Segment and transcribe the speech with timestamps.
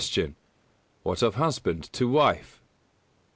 [1.05, 2.59] _What of husband to wife?